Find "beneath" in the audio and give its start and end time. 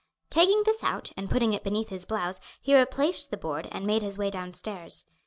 1.63-1.89